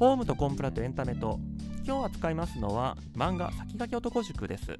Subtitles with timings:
[0.00, 1.38] ホームとコンプラとエンタメと。
[1.86, 4.78] 今日扱いますのは漫画先駆け男塾です。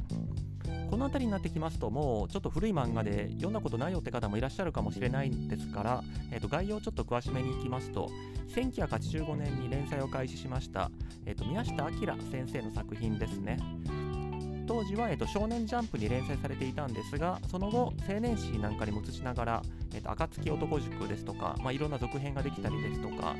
[0.90, 6.02] この辺りになってきますともうちょっと古い漫画で読んだことないよって方もいらっしゃるかもしれないんですから、
[6.32, 8.08] えー、と概要をちょっと詳しめにいきますと
[8.54, 10.90] 1985年に連載を開始しました、
[11.26, 11.90] えー、と宮下明
[12.30, 13.58] 先生の作品ですね。
[14.66, 23.34] 当時は、えー、と少年ジャンプに連載されていたんですがその後青年誌なんかにも映しながら、えー、と暁男塾ですとか、まあ、いろんな続編ができたりですとか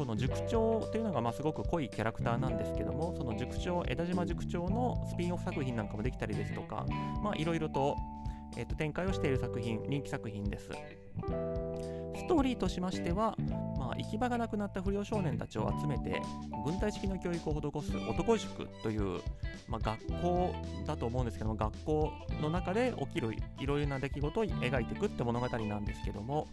[0.00, 6.86] この塾長というのがまあすごく濃いキャラクターなんですけどもその塾長枝島塾長のスピンオフ作品なんかもできたりですとか
[7.36, 7.98] いろいろと,、
[8.56, 10.70] えー、と展開をしている作品人気作品です。
[12.30, 13.36] トーリーとしましては
[13.76, 16.22] まあ、行き場がなくなった不良少年たちを集めて
[16.64, 19.20] 軍隊式の教育を施す男塾という、
[19.66, 20.54] まあ、学校
[20.86, 26.46] だと思うんですけども学校の中で起きるいろいろな出来事を描いていくって物語なんですけども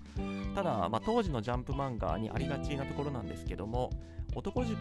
[0.55, 3.91] ただ、まあ、当時のジャンプ漫画にありがちなところなんですけども
[4.33, 4.77] 男塾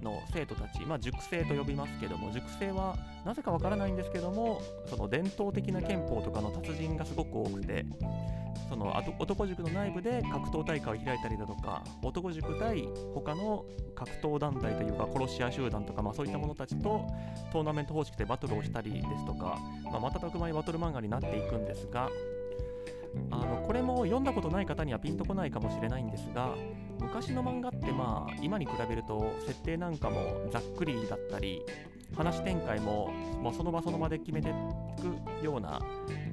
[0.00, 7.84] の生徒たち、まあ、塾生と呼びますけども塾生はなぜかわからないんですけどもその伝統的な憲法とかの達人がすごく多くて
[8.70, 13.64] その男塾の内部で格闘大会を開いたりだとか男塾対他の
[13.96, 17.04] 格闘団体というか殺し屋集団とか、まあ、そういった者たちと
[17.52, 19.58] トーナメント方式でバトルをしたりですとか、
[19.90, 22.08] まあ、瞬く間にバトル漫画になっていくんですが
[23.30, 26.54] あのこれも読んだことない方にはピンとこないかもしれないんですが
[27.00, 31.62] 昔の漫画ってまあ今に比べると設定なんかもざっくりだったり
[32.14, 34.52] 話展開ももうその場その場で決めてい
[35.00, 35.80] くような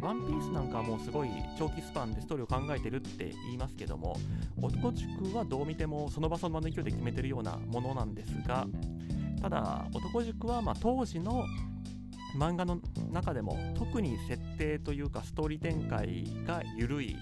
[0.01, 4.17] ワンピースなんかはもうすごい長期スパンでストーリーを考えてるって言いますけども
[4.59, 8.67] 男塾はどう見てもその場その場の勢いで決めてるようなものなんですが
[9.41, 11.45] ただ男塾はま当時の
[12.37, 12.79] 漫画の
[13.11, 17.17] 中でも特に設定というかストーリー展開が緩い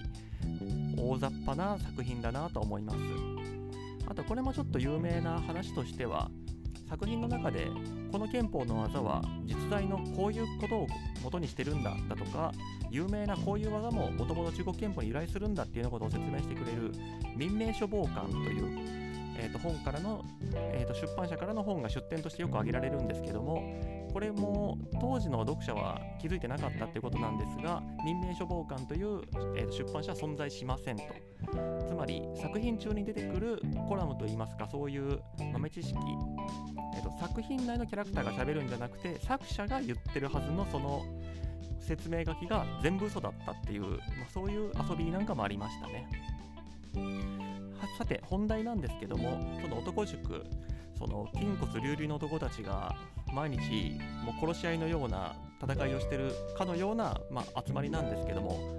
[0.98, 2.98] 大雑把な作品だなと思います。
[4.08, 6.30] あとこれもちょっと有名な話としては
[6.88, 7.68] 作品の中で
[8.12, 10.86] この憲法の技は実在のこういうことを
[11.24, 12.52] 元にしてるんだだとか
[12.90, 16.92] 有名なこういう技ももともと中国憲法に由来するんだっていうようなことを説明してくれる
[17.36, 18.78] 民命書傍観という、
[19.38, 20.24] えー、と本からの、
[20.54, 29.20] えー、と出版社からの本が出典としてよく挙げられるんですけどもこれも当時の読者は気づいてなかったってことなんですが民命書傍観という、
[29.54, 31.02] えー、出版社は存在しませんと。
[31.86, 35.20] つまり作品中に出てくるコラムといいますかそういう
[35.52, 35.98] 豆知識
[36.96, 41.04] えーと、作品内のキャラクターがしゃべるんじゃなくて作者が言ってるはずのその
[41.78, 46.08] 説明書きが全部嘘だったっていう、まあ、そういう遊びなんかもありましたね。
[47.98, 50.42] さて本題なんですけどもその男塾
[50.98, 52.94] その筋骨隆々の男たちが
[53.32, 58.76] 毎日もう殺し合いのような戦いをしてるかのような、まあ、集まりなんですけども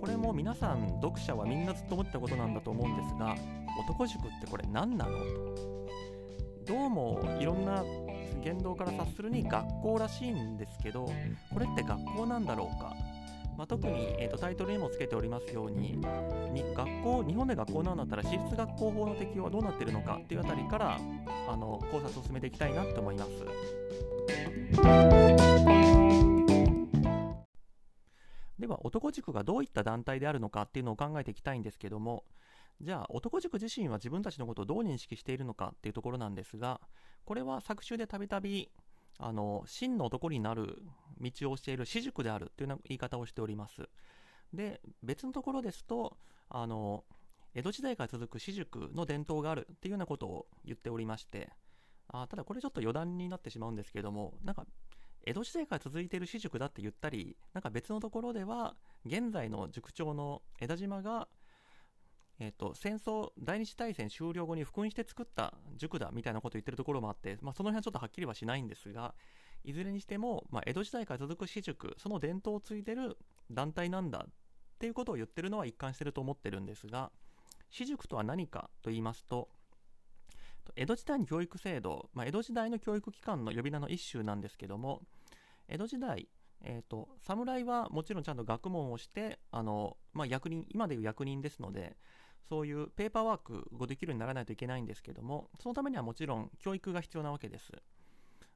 [0.00, 3.36] これも皆さん読者はみんなずっと思ったことなんだと思うんですが
[3.84, 5.18] 男塾ってこれ何なの？
[5.18, 5.62] と
[6.66, 7.84] どうもいろんな
[8.42, 11.06] 言動から察するに学校らしいんですけど
[11.52, 12.94] これって学校なんだろうか、
[13.56, 15.92] まあ、特に、えーと、タイトルにもつけておりますように
[16.52, 20.98] に学校日本で学校なんだったら私立学校法の適用はどうなってるのかっていうあたりから
[21.48, 23.30] あの考察を進めていきたいなと思います。
[28.58, 32.24] では男塾がどういった団体であるのかっていうのを考えていきたいんですけども
[32.80, 36.80] じゃあ男塾自身は自分たちのことをどう認識しているのかっていうところなんですが
[37.24, 38.70] これは作中でたびたび
[39.18, 40.82] あの真の男になる
[41.20, 43.88] 道をしている私塾であるというような言い方をしております。
[44.52, 46.16] で別のところですと
[46.48, 47.04] あの
[47.54, 51.50] 江戸時代から続く私塾の伝統があるっていうようなことを言っておりまして
[52.08, 54.66] あただこれちょっと余談になってしまうんですけれどもなんか
[55.24, 58.74] 江戸時代から続いている私塾だって言ったりなんか別のところでは
[59.06, 61.28] 現在の塾長の枝島が
[62.44, 69.14] えーと、戦争第二次大戦終了後に復員して作った塾だみたいなことを言ってるところもあって、まあ、その辺はちょっとはっきりはしないんですが
[69.62, 73.16] いずれにしても、まあ、江戸時代から続く私塾その伝統を継いでる
[73.48, 74.32] 団体なんだっ
[74.80, 77.12] ていうことを言ってるのは一貫してると思ってるんですが
[77.70, 79.48] 私塾とは何かと言いますと
[80.74, 85.02] 江戸時代の教育制度、まあ、江戸時代の教育機関の呼び名の一種なんですけども
[85.68, 86.28] 江戸時代
[86.64, 91.96] えーと、侍はもちろんちゃんと学問をしてあの、まあ、役人今でいう役人ですので
[92.48, 97.72] そういうペーパーワークをできるようにならないといけないんですけども、そのためにはもちろん教育が必要なわけです。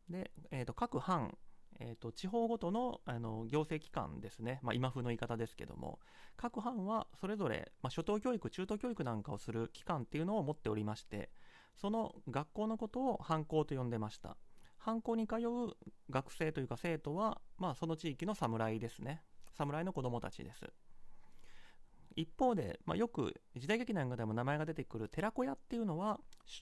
[0.08, 1.36] で、えーと、各藩、
[1.78, 5.98] えーと、地方ごとのあの行政機関ですね、まあ、今風の言い方ですけども、
[6.36, 11.30] 各藩はそれぞれ、まあ、初等教育、中等教育なんかをする機関っていうのを持っておりまして、
[11.76, 14.36] その学校のことを藩校と呼んでました。
[14.78, 15.74] 藩校に通う
[16.10, 19.22] 学生というか生徒は、まあ、その地域の侍ですね。
[19.56, 20.66] 侍の子供たちです。
[22.16, 26.18] 一方で、まあ、よく時代劇なんかでも名前が出てくる寺子屋っていうのは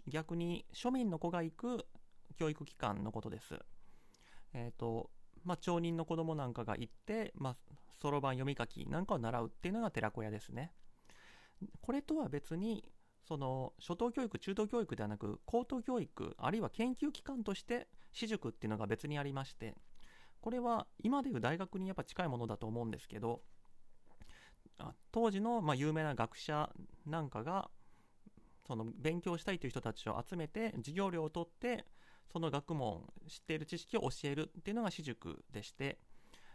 [0.09, 1.87] 逆に庶民の子が行く
[2.37, 3.59] 教育機関のことです。
[4.53, 5.11] えっ、ー、と、
[5.45, 7.57] まあ、町人の子供なんかが行って、ま
[8.01, 10.73] そろばん読み書きなんかを習うっていうのが寺子屋ですね。
[11.81, 12.85] これとは別に、
[13.27, 19.75] その初等教育、中等教育ではなく、高等教育、あるいは研究機関として私塾っていうのが別にありまして、
[20.41, 23.41] これは今でいう大学にやっぱ近いものだと思うんですけど、
[25.13, 26.71] 当時のま有名な学者
[27.07, 27.71] なんかが、
[28.67, 31.85] その勉強したいという人たちを集めて、授業料を取って、
[32.33, 35.99] その学問、知っている知識を教えるっていうのが私塾でして、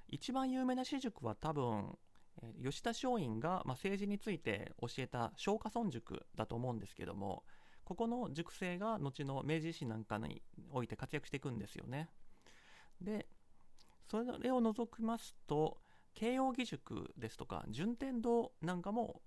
[0.07, 1.98] 一番有名な私塾は多分、
[2.63, 7.44] 吉田松陰が、ま政治について教えた松下村塾だと思うんですけども、
[7.83, 12.10] ここの塾生が後の明治維新なんかにおいて活躍していくんですよね。
[13.01, 13.27] で、
[14.10, 15.77] それを除きますと、
[16.19, 19.21] 慶応義塾ですとか、順天堂なんかも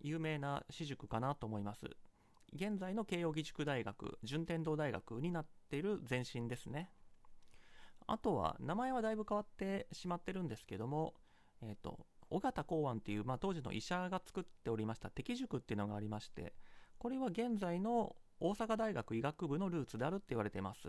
[0.00, 1.80] 有名な私塾かなと思います。
[2.54, 6.88] 現在の慶応義塾大学、順天堂大学になっている前身ですね。
[8.06, 11.14] あとは、名前はだいぶ変わってしまってるんですけども、
[11.62, 16.54] えっ、ー、と、尾形公安っていう、まあ、当時の医者が作っておりました敵塾っていうのがありまして、
[16.98, 20.82] これは現在の大阪大学医学部のルーツであるって言われています。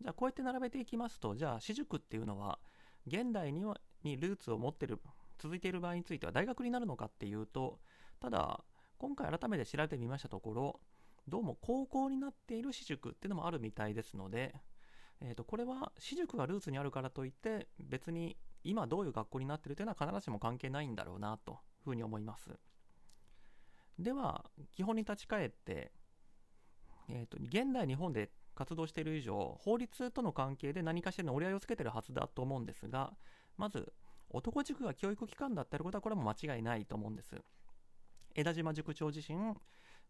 [0.00, 2.60] じゃあこうやって並べていきますと、じゃあ私塾っていうのは、
[3.08, 5.00] 現代にはにルーツを持ってる、
[5.38, 7.80] 続いている場合については大学になるのかっていうと、
[8.20, 8.64] ただ、
[8.98, 10.80] 今回改めて調べてみましたところ、
[11.28, 14.54] どうも高校になっている私塾っていうのもあるみたいですので、
[15.20, 22.50] えー、とこれは私塾がルーツにあるからといって別に今どういう学校になってるというのは必ずしも関係ないんだろうなというふうに思います。
[23.98, 25.92] では基本に立ち返って、
[27.08, 33.12] えー、と現代日本で活動している以上法律との関係で何かしらの折り合いをつけてるはずだと思うんですが
[33.56, 33.92] まず
[34.30, 37.36] 男塾が教育機関だったることはこれも間違いないと思うんです。
[38.34, 39.54] 枝島塾長自身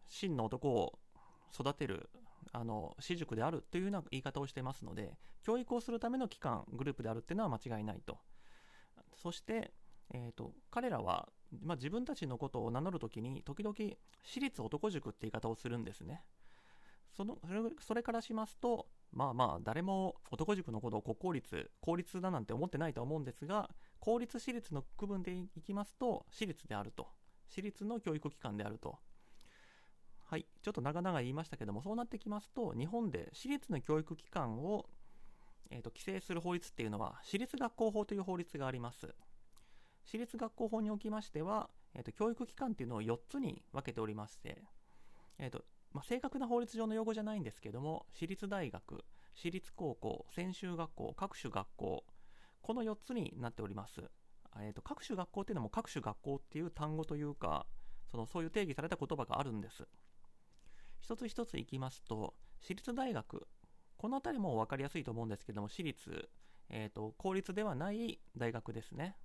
[0.07, 0.99] 真の男を
[1.53, 2.09] 育てる
[2.53, 8.19] あの私塾であるというような言い方をしていますので教育をするための機関グループであるっていうのは間違いないと。
[9.15, 9.73] そして、
[10.13, 11.29] えーと、彼らは、
[11.63, 13.75] まあ、自分たちのことを名乗るときに時々
[14.25, 16.23] 私立男塾って言い方をするんですね。
[17.17, 17.39] その
[17.81, 23.71] それからしますとまあまあ誰も男塾のことを国公立公立だなんて思ってないと思うんですが
[24.01, 27.09] 公立私立の区分でいきますと私立であると。
[27.53, 28.99] 私立の教育機関であると。
[30.25, 34.87] はい、ちょっと長々言いましたけども、そうなってきますと、日本で私立の教育機関を、
[35.71, 39.15] えーと、規制する法律っていうのは、私立学校法という法律があります。
[40.07, 44.63] 私立学校法におきましては、えーと、教育機関っていうのを4つに分けておりまして、
[45.39, 45.63] えーと
[45.93, 49.05] まあ、正確な法律上の用語じゃないんですけども、私立大学、
[49.35, 52.05] 私立高校、専修学校、各種学校、
[52.63, 54.03] この4つになっております。
[54.61, 57.67] えーと、各種学校っていうのも各種学校っていう単語というか、
[58.11, 59.87] そのそういう定義された言葉があるんです。
[61.01, 63.47] 一つ一ついきますと、私立大学、
[63.97, 66.29] この辺りも分かりやすいと思うんですけども、私立、
[66.69, 69.17] えーと、公立ではない大学ですね。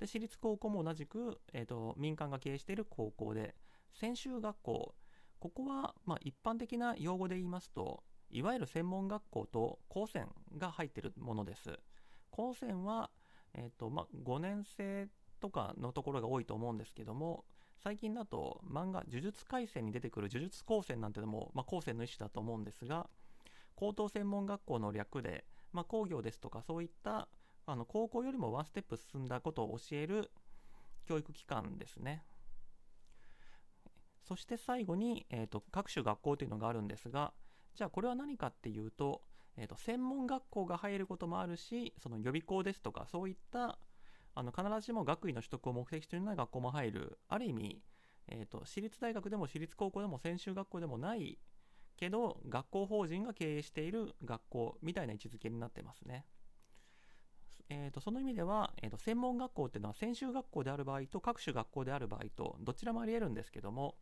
[0.00, 3.54] で私立高校も同じく、えーと、民間が経営している高校で、
[3.92, 4.94] 専修学校、
[5.42, 11.80] ここは、まあ、一般的な用語で言いますと、いわゆる専門学校と高専が入ってるものです。
[12.30, 13.10] 高専は、
[13.52, 15.08] えーとまあ、5年生
[15.40, 17.44] とかのところが多いと思うんですけども、
[17.82, 23.10] 最近だと漫画「呪術廻戦」に出てくる呪術高専なんてのも、まあ、高専の一種だと思うんですが
[23.74, 27.26] 高等専門学校の略で、まあ、工業ですとかそういった
[27.66, 30.30] あの高校よりもワンステップ進んだことを教える
[31.04, 32.22] 教育機関ですね
[34.32, 37.32] そして最後に、えーと、各種学校というのがあるんですが
[37.74, 39.22] じゃあこれは何かっていうと,、
[39.56, 43.78] えーと専門学校が入ることもあるしその予備校ですとかそういった
[44.34, 47.82] あの必ずしも学位の取得を目的というな学校も入る、ある意味、
[48.28, 51.38] えーと、私立大学でも私立高校でも専修学校でもない
[51.96, 56.24] けど、学校法人が経営している学校みたいな位置づけになってますね。
[57.68, 63.96] えーと、その意味では、えーと、専門学校っていうのは専修学校である場合と各種学校である場合とどちらもありえるんですけども、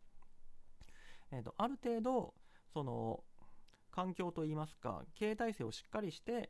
[1.31, 2.33] えーとある程度
[2.73, 3.23] その
[3.91, 6.49] 環境といいますか経営体制をしっかりして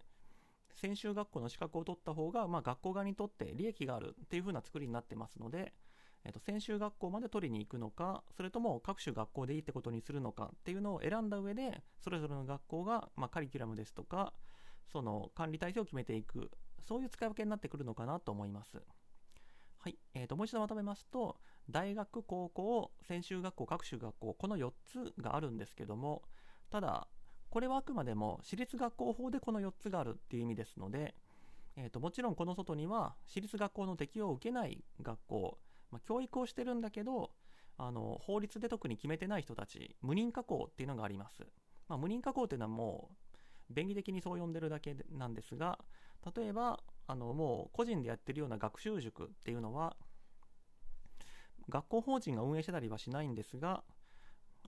[0.76, 5.74] 専修学校の資格を取った方が、まあ、学校側にとって利益があるっていう風な作りになってますので、
[6.24, 14.34] えっと、専修学校まで取りに行くのか、それとも各種学校でいいってことにするのかっていうのを選んだ上で、それぞれの学校が、まあ、カリキュラムですとか、
[14.92, 18.82] その管理体制を決めていく、そういう使い分けになってくるのかなと思います。
[19.80, 19.98] はい。
[20.14, 21.38] えー、と、もう一度まとめますと、
[21.70, 26.24] 大学、高校、専修学校、各種学校、この4つがあるんですけども、
[26.70, 27.08] ただ、
[27.50, 31.15] これはあくまでも私立学校法でこの4つがあるっていう意味ですので、
[31.75, 35.58] えーと、もちろんこの外には私立学校の適用を受けない学校
[35.91, 37.32] まあ、教育をしてるんだけど
[37.77, 41.44] あの法律で特に決めてない人たち無認可校っていうのがあります、
[41.88, 45.80] まあ、無認可校っていうのはもう便宜的にそう呼んでるだけなんですが
[46.36, 49.96] 例えばあのもう個人でやってるような学習塾っていうのは
[51.72, 53.84] 学校法人が運営してたりはしないんですが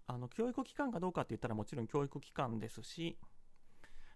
[0.08, 3.18] あの教育機関かどうかって言ったらもちろん教育機関ですし、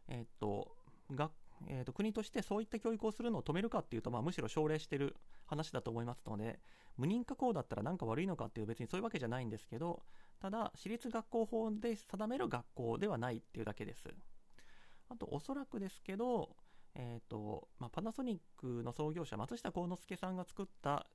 [0.07, 0.75] えっと
[1.11, 1.31] 学
[1.67, 5.15] えーと、国としてそういった教育をするのを止めるかっていうと、まあ、むしろ奨励してる
[5.47, 6.59] 話だと思いますので
[6.97, 10.01] 無認可校だったら何か悪いのかっていう別にそういうわけじゃないんですけど
[10.39, 14.03] ただ私立学校法で定める学校ではないっていうだけです。
[15.09, 16.49] あとおそらくですけど、
[16.93, 21.07] えーとまあ、パナソニックの創業者松下幸之助さんが作った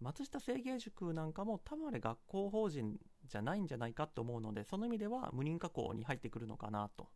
[0.00, 7.08] 松下清芸塾なんかも多分あれ学校法人じゃないんじゃないかと思うのでその意味では無認可校に入ってくるのかなと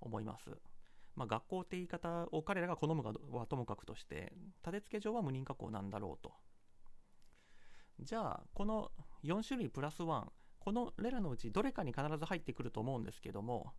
[0.00, 0.50] 思います。
[1.14, 4.32] まあ、学校って言い方を彼らが好むかはともかくとして
[4.64, 6.32] 立て付け上は無認可校なんだろうと
[8.00, 8.90] じゃあこの
[9.22, 10.24] 4種類プラス1
[10.58, 13.74] このレラのうちどれかに必ず入ってくると思うんですけども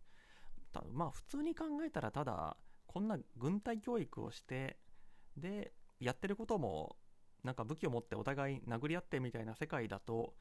[0.92, 4.78] まあ普通に考えたらただこんな軍隊教育をして
[5.36, 6.96] でやってることも
[7.44, 10.34] なんか武器を持ってお互い殴り合ってみたいな世界だと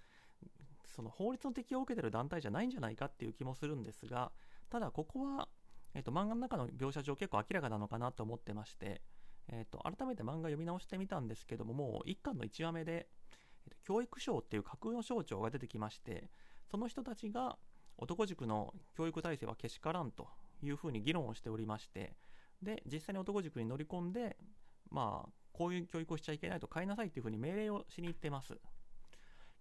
[0.95, 4.31] その法律の適用を受けてる団体じゃないんじゃないかっていう気もするんですが
[4.69, 5.47] ただここは、
[5.93, 9.01] えーと、漫画の中の描写上結構明らかなのかなと思ってまして、
[9.49, 13.07] えーと、改めて漫画読み直してみたんですけどももう1巻の1話目で、
[13.65, 16.29] えーと、教育省っていう架空の省庁が出てきまして
[16.69, 17.57] その人たちが
[17.97, 20.27] 男塾の教育体制はけしからんと
[20.61, 22.15] いうふうに議論をしておりまして
[22.61, 24.37] で実際に男塾に乗り込んで
[24.89, 28.55] まあこういう教育をしちゃいけないと変えなさいっていうふうに命令をしに行ってます。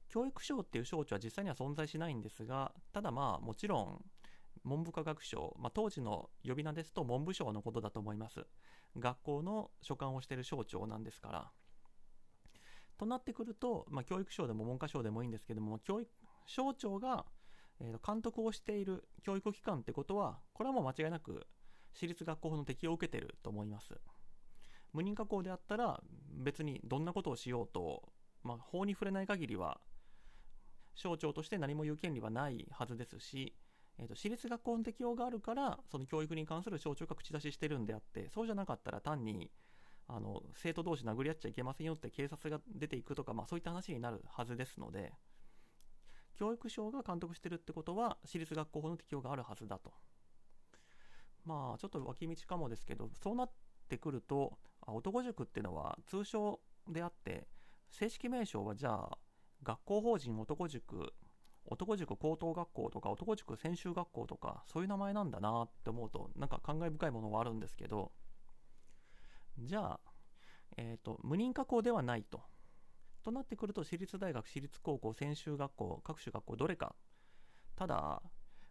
[0.08, 4.04] 教育省っていう省庁は実際には存在しないんですが、ただまあもちろん
[4.64, 8.46] 文部科学省、まあ、当時の呼び名ですと文部省のことだと思います。
[8.98, 11.50] 学校の所管をしている省庁なんですから。
[12.98, 16.10] となってくると、まあ、教育省でも文科省でもいいんですけども、教育
[16.46, 17.26] 省庁が、
[18.06, 21.46] 監督をしている教育機関ってことは、これはもう間違いなく
[21.94, 23.98] 私立学校法の適用を受けてると思います。
[24.92, 26.00] 無認可校であったら
[26.34, 28.02] 別にどんなことをしようと、
[28.42, 29.80] まあ、法に触れない限りは
[30.94, 33.54] 省庁として何も言う権利はないはずですし、
[33.98, 39.50] えーと、私立学校の適用があるからその教育に関する省庁が口出ししてるんであってそうじゃなかったら単に
[40.08, 45.12] あの生徒同士殴り合っちゃいけませんよって警察が出ていくとか、まあ、そういった話になるはずですので
[46.34, 49.92] 教育省が監督してるってことは私立学校法の適用があるはずだと。
[51.44, 53.50] まあちょっと脇道かもですけどそうなっ
[53.88, 57.46] てくると男塾っていうのは通称であって
[57.90, 59.18] 正式名称はじゃあ
[59.62, 61.12] 学校法人男塾
[61.66, 68.10] 男塾高等学校とか男塾専修学校とかそういう名前なんだなって思うとなんか感慨深いものはあるんですけど
[69.58, 70.00] じゃあ、
[70.76, 72.40] えーと、無認可校ではないと。
[73.22, 76.96] となってくると私立大学私立高校専修学校各種学校どれか
[77.76, 78.20] ただ、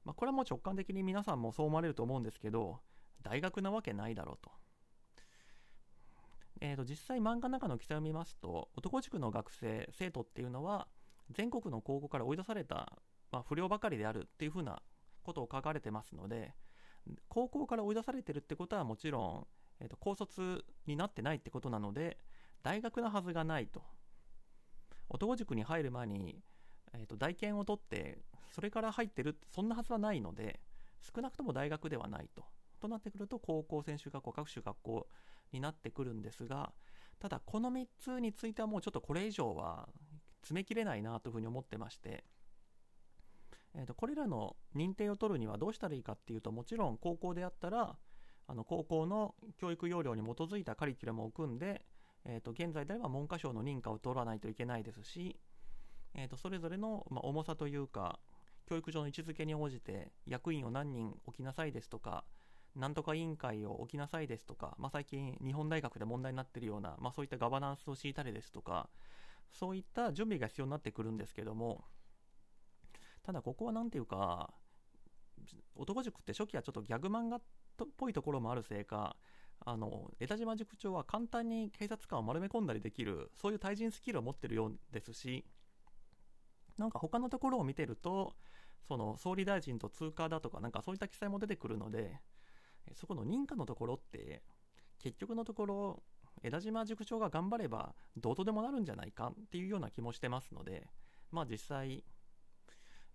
[0.04, 2.82] まあ、これはもう直感的に皆さんもそう思われると思うんですけど
[3.24, 4.52] 大学なわけないだろうと
[6.60, 10.88] えー、と実際漫画の中の記載を見ますと男塾の学生生徒っていうのは
[11.32, 12.92] 全国の高校から追い出された、
[13.32, 14.82] まあ、不良ばかりであるっていうふうな
[15.24, 16.54] ことを書かれてますので
[17.30, 19.48] 高校から追い出されてるってことはもちろん、
[19.80, 22.18] えー、と高卒になってないってことなので
[22.64, 23.82] 大学なはずがないと。
[25.10, 26.42] 男塾に入る前に、
[26.94, 28.20] えー、と大検を取って
[28.52, 30.62] それから入ってるそんなはずはないので
[31.02, 32.46] 少なくとも大学ではないと。
[32.80, 35.08] となってくると高校専修学校各種学校
[35.52, 36.72] になってくるんですが
[37.20, 39.88] ただこの3つについてはもうちょっとこれ以上は
[40.42, 42.24] 詰めきれないなというふうに思ってまして、
[43.76, 47.96] えー、とこれらの認定を取るにはどうしたらいいかっていうともちろん高校であったら
[48.48, 51.86] あの高校の教育要領に基づいたカリキュラムを組んで、
[52.26, 55.38] えー、と現在であれば文科省の認可を取らないといけないですし、
[56.16, 58.20] えー、とそれぞれの、ま重さというか
[58.68, 62.24] 教育上の位置づけに応じて役員を何人置きなさいですとか
[62.76, 68.90] なんとか委員会を置きなさいですとか、まあ、最近日本大学で問題になっているような、まあ、そういったガバナンスを敷いたりですとか
[69.52, 71.84] そういった準備が必要になってくるんですけども
[73.24, 74.50] ただここは何ていうか
[75.76, 77.42] 男塾って初期はちょっとギャグ漫画っ
[77.98, 79.16] ぽいところもあるせいか
[79.64, 85.46] あの江田島塾長は簡単に警察官を丸め込んだりできるそういう対人スキルを持ってるようですし
[86.78, 88.34] なんか他のところを見てると
[88.88, 92.20] その総理大臣と通貨だとかなんかそういった記載も出てくるので
[92.94, 94.42] そこの認可のところって
[95.00, 96.04] 結局のところ
[96.44, 100.88] 枝島塾長が頑張ればどうとでもなるんじゃないかっていうような気もしてますので
[101.32, 102.04] まあ実際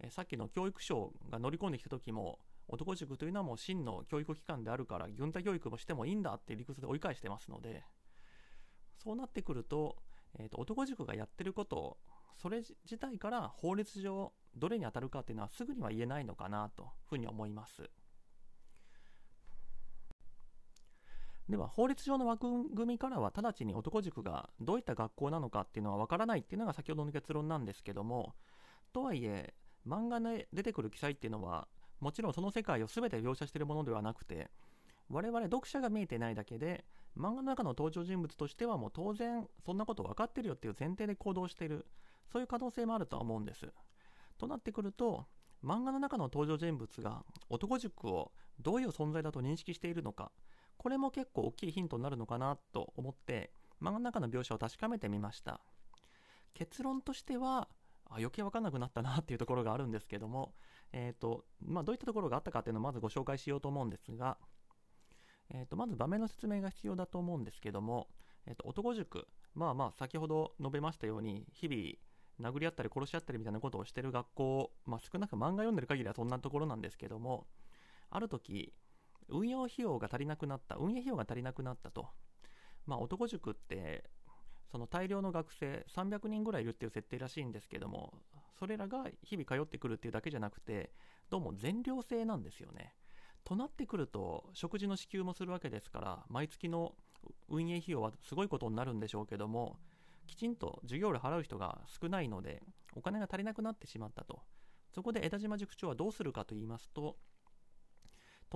[0.00, 7.84] えさっきの教育省が乗り込んできた時も男塾というのはもう真の教育機関であるから軍隊教育もしてもいいんだっていう理屈で追い返してますので
[9.02, 9.96] そうなってくると
[10.38, 11.96] えーと、男塾がやってること
[12.36, 17.88] それ自体から法律上どれに当たるかっていうのはすぐには言えないのかなというふうに思います。
[21.48, 28.34] では法律上の枠組みからは直ちに男塾がどういった学校なのかっていうのはわからないっていうのが先ほどの結論なんですけども
[28.92, 29.54] とはいえ
[29.86, 31.68] 漫画で出てくる記載っていうのは
[32.00, 34.50] もちろんその世界を全て描写しているものではなくて
[35.08, 36.84] 我々読者が見えてないだけで
[37.16, 41.86] 漫画の中の登場人物としてはもう当然そんなこと分かってるよっていう前提で行動している
[42.30, 43.66] そういう可能性もあるとは思うんです。
[44.36, 45.26] となってくると
[45.64, 50.30] 漫画の中の登場人物が男塾をどういう存在だと認識しているのか
[50.78, 55.60] これも結構大きいヒントになるのかなと思って漫画の中の描写を確かめてみました。
[56.54, 57.68] 結論としては
[58.08, 60.54] あ余計分かんなくなったなっていうところがあるんですけども、
[60.92, 64.38] えーとまあ、どういったところがあったかっていうのをまずご紹介しようと思うんですが、
[65.50, 68.08] えー、とまず場面の説明が必要だと思うんですけども、
[68.46, 77.46] えー、と男塾まあまあ先ほど述べましたように日々殴り合ったり殺し合ったりみたいなことをしてる学校、まあ、少なく漫画読んでる限りはそんなところなんですけども
[78.10, 78.72] ある時
[79.28, 82.08] 運用費用が足りなくなった運営費用が足りなくなったと。
[82.86, 84.04] まあ男塾って
[84.70, 88.12] その大量の学生300人ぐらいいるっていう設定らしいんですけども
[88.58, 90.92] それらが日々通ってくるっていうだけじゃなくて
[91.30, 92.94] どうも全寮制なんですよね。
[93.44, 96.94] となってくると食事の支給もするわけですから毎月の
[97.48, 99.76] 運営費用はすごいことになるんでしょうけども
[100.26, 102.62] きちんと授業料払う人が少ないので
[102.96, 104.40] お金が足りなくなってしまったと。
[104.92, 107.18] そこで枝島塾長はどうするかと言いますと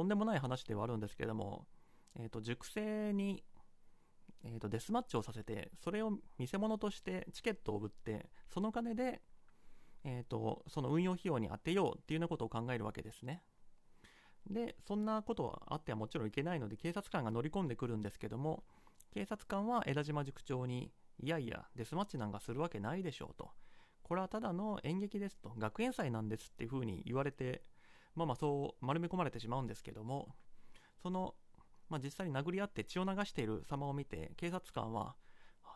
[0.01, 1.67] とんでもない話ではあるんですけども、
[2.19, 3.43] えーと、塾生に
[4.43, 9.21] えーと、デスマッチをさせてそれを見せ物としてチケットを売ってその金で、
[10.03, 13.43] えーと、その運用費用に充てようっていうようなことを考えるわけですね。
[14.49, 18.65] でそんなことはあってはもちろんいけないので警察官が乗り込んでくるんですけども
[19.13, 20.91] 警察官は枝島塾長に
[21.23, 23.51] いやいやデスマッチなんかするわけないでしょうと。
[24.03, 27.63] これはただの演劇ですと学園祭なんですっていうふうに言われて
[28.15, 30.29] まあまあそう丸め込まれてしまうんですけども
[31.03, 31.35] その
[31.91, 35.17] まあ、実際に殴り合って血を流している様を見て警察官は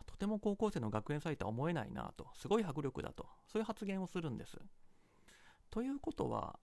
[0.07, 4.57] とても高校生の学園祭とは思えないなとすごい迫力だとそういう発言をするんです。
[5.69, 6.57] ということは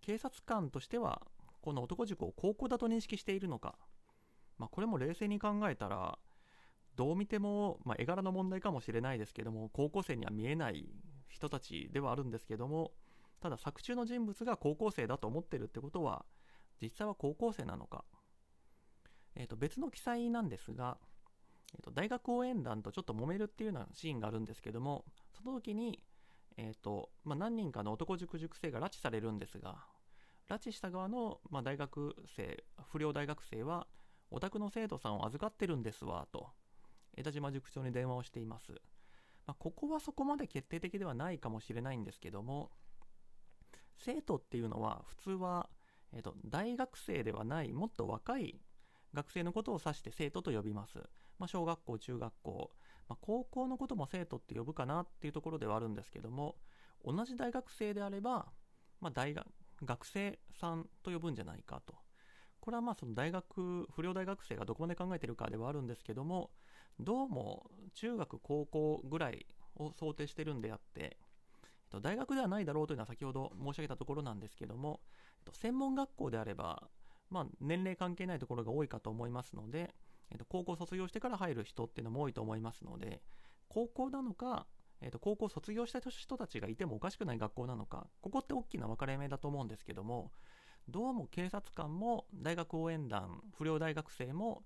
[0.00, 1.22] 警察官としては
[1.60, 3.76] この男塾を高校だと認識しているのか、
[4.58, 6.18] まあ、これも冷静に考えたら
[6.96, 10.88] どう見ても、まあ、絵柄の問題かもしれないですけども高校生には見えない
[11.28, 12.92] 人たちではあるんですけども
[13.42, 16.24] ただ作中の人物が高校生だと思ってるってことは
[16.80, 18.04] 実際は高校生なのか。
[19.34, 20.98] えー、と別の記載なんですが、
[21.74, 26.02] えー、と大学応援団とちょっと揉めるっていうようなシーンがあるんですけどもその時に、
[26.56, 29.76] えーとまあ、何人かの男塾塾生が拉致されるんですが
[30.50, 33.86] 拉致した側の、まあ、大学生不良大学生は
[34.30, 36.48] お宅の生徒さんを預かってるんですわと
[37.16, 38.72] 枝島塾長に電話をしています、
[39.46, 42.70] まあ、ここはそこまで決定的ではないかもしれないんですけども
[44.04, 45.68] 生徒っていうのは普通は、
[46.12, 48.60] えーと大学生ではないもっと若い
[49.14, 50.98] 学生のことを指して生徒と呼びます。
[51.38, 52.70] まあ、小学校、中学校、
[53.08, 56.56] まあ、高校のことも生徒って呼ぶかなっていうところではあるんですけども、
[57.04, 58.46] 同じ大学生であれば、
[59.00, 59.46] まあ、大学、
[59.84, 61.94] 学生さんと呼ぶんじゃないかと。
[62.60, 66.52] これはまあその大学、不良大学生がどこまで考えてるかではあるんですけども、
[67.00, 71.18] どうも中学、高校ぐらいを想定してるんであって、
[72.00, 75.00] 大学ではないだろうというのは先ほど申し上げたところなんですけども、
[75.52, 76.88] 専門学校であれば、
[77.30, 79.94] まあ、年齢関係ないところが多いかと思いますので、
[80.30, 83.22] えー、と高校卒業してから入る人っていうのも多いと思いますので、
[83.68, 84.66] 高校なのか、
[85.00, 90.30] えー、と高校卒業した人たちがいてもおかしくない学校なのか、ここって大きな分かれ目だと思うんですけども、
[90.88, 94.62] どうも警察官も大学応援団、不良大学生も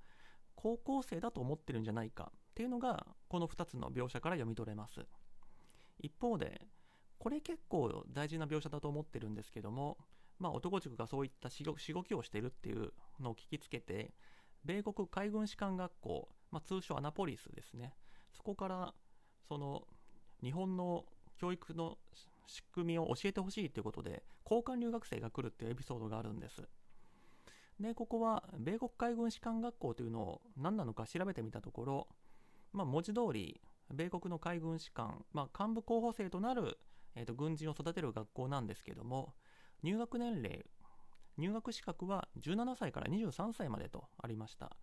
[0.54, 5.06] 高校生だと思ってるんじゃないかっていうのが、この2つの描写から読み取れます。
[6.00, 6.62] 一方で、
[7.18, 9.96] これ結構大事な描写だと思ってるんですけども、
[10.38, 11.74] まあ、男塾がそういったしご
[12.04, 14.12] きをしてるっていうのを聞きつけて、
[14.64, 17.94] 米国海軍士官学校、まあ、通称アナポリスですね、
[18.32, 18.94] そこから
[19.48, 19.82] その
[20.42, 21.04] 日本の
[21.38, 21.98] 教育の
[22.46, 26.62] 仕組みを教えてほしいということで、交換留学生が来るっていうエピソードがあるんです。
[27.80, 32.08] で、ここは米国海軍士官学校というのを何なのか調べてみたところ、
[32.72, 33.60] まあ、文字通り、
[33.92, 36.78] 米国の海軍士官、まあ、幹部候補生となる、
[37.16, 39.34] えーと軍人を育てる学校なんですけども、
[39.82, 40.64] 入学年齢、
[41.38, 44.76] 入学資格は17歳から23歳までとありました。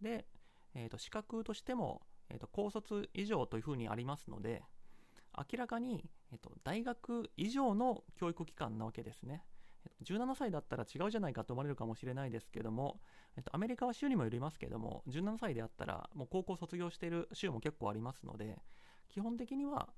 [0.00, 0.26] で、
[0.74, 4.62] えー、と資格としても、えー、と高卒以上というふうにありますので、
[5.36, 9.44] 明らかに、えー、と大学以上の教育機関なわけですね。
[10.04, 13.00] 17歳だったら違うじゃないかと思われるかもしれないですけども、
[13.36, 18.58] えっと、アメリカは州にもよりますけども17歳であったらもう高校卒業している州も結構ありますので
[19.08, 19.88] 基本的には、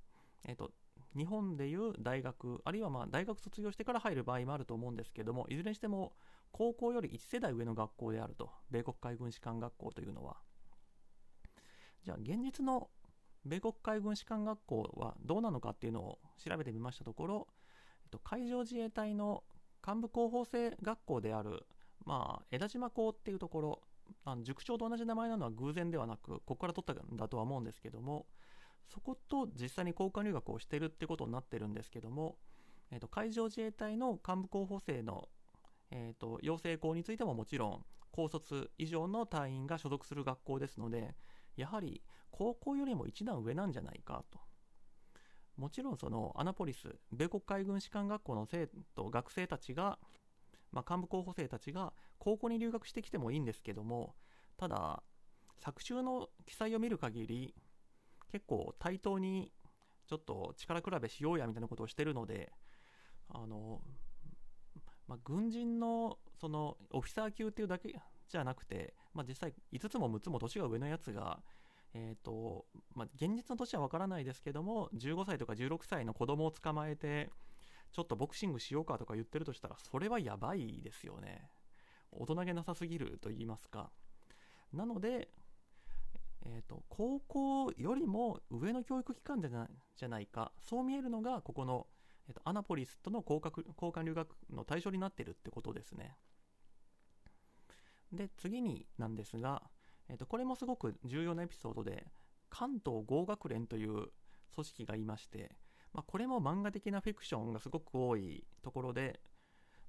[0.45, 0.71] えっと、
[1.17, 6.13] 日本でいう大学あるいはまあ大学卒業してから入る場合もあると思うんですけどもいずれにしても
[6.53, 10.37] 高校より1世代上の学校であると米国海軍士官学校というのは。
[12.05, 12.89] じゃあ現実の
[13.45, 17.49] 米国海軍士官学校はどうなのかっていうのを調べてみましたところ、
[18.05, 19.43] えっと、海上自衛隊の
[19.87, 21.67] 幹部候補生学校である、
[22.05, 23.83] まあ、枝島校っていうところ
[24.25, 28.27] あの塾長と同じ名前なのは偶然ではなくここから取ったんだとは思うんですけども
[28.89, 32.37] そこと実際に交換留学をしてるってことになってるんですけども、
[32.91, 35.29] えーと、海上自衛隊の幹部候補生の、
[35.91, 41.15] えーと、養成校についてももちろん高卒以上の隊員が所属する学校ですので
[41.57, 44.39] やはり高校よりも一段上なんじゃないかと。
[45.57, 49.99] もちろんそのアナポリス米国海軍士官学校の生徒学生たちが、
[50.71, 54.15] まあ、幹部候補生たちが高校に留学してきてもいいんですけども
[54.57, 55.03] ただ
[55.59, 57.55] 作中の記載を見る限り
[58.31, 59.53] 結構対等に
[60.07, 62.53] ちょっと力比べしようやみたいなことをしてるので
[63.29, 63.81] あの、
[65.07, 67.95] まあ、軍人のそのオフィサー級っていうだけ
[68.29, 71.41] じゃなくて、まあ、実際5つも6つも年が上のやつが
[71.95, 77.31] えーとまあ、現実の年は分からないですけども15歳とか16歳の子供を捕まえて
[77.93, 81.49] ちょっとボクシングしようかとか言ってるとしたらそれはやばいですよね。
[82.11, 83.91] 大人げなさすぎると言いますか。
[84.73, 85.29] なので、
[86.47, 90.53] えーと、高校よりも上の教育機関じゃないじゃないか。
[90.61, 91.87] そう見えるのがここの、
[92.29, 96.17] えーと、アナポリスとの交換留学の対象になってるってことですね。
[98.13, 99.63] で次になんですが
[100.09, 102.07] えー、とこれもすごく重要なエピソードで
[102.51, 104.09] 関東合学連という
[104.55, 105.53] 組織がいまして、
[105.93, 109.21] まあ、これも漫画的なフィクションがすごく多いところで、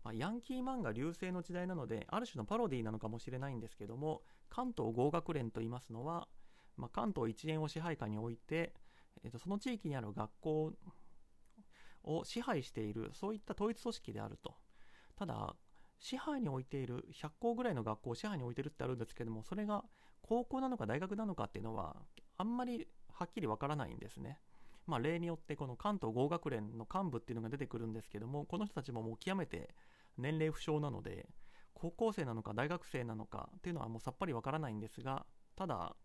[0.03, 6.27] まあ、ヤンキー漫画流星の時代なのである種のパロディーなのかもしれないんですけども関東合学連と言いますのは、
[6.79, 8.73] まあ、関東一円を支配下に置いて、
[9.23, 10.73] えー、とその地域にある学校
[12.03, 14.55] を支配しているそういった統一組織であると
[15.15, 15.55] ただ
[15.99, 19.83] 支配に置いている100校ぐらいの学校を支配に置いてるってあるんですけどもそれが
[20.21, 21.95] 高校なのか大学なのかっていうのは
[22.37, 24.39] あんまりはっきりわからないんですね。
[24.87, 29.75] まあ、例によってこの関東合学連の幹部っていうのが出てくるんですけどもこの人たちももう極めて
[30.17, 31.27] 年齢不詳なので
[31.75, 35.95] 高校生なのか大学生なのかっていうのはもうさっぱりわからないんですがただ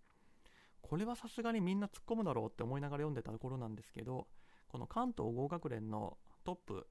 [0.88, 4.27] これはさすがにみんな突っ込むだろうって思いながら読んでたところなんですけど
[4.68, 6.87] この関東合学連のトップ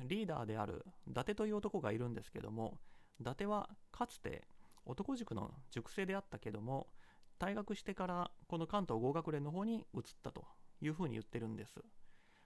[0.00, 2.78] リーダーである伊達という男がいるんですけども
[3.20, 4.44] 伊達はかつて
[4.86, 6.88] 男塾の塾生であったけども
[7.38, 10.44] 退学してからこの関東合学連の方に移ったと
[10.80, 11.74] いうふうに言ってるんです。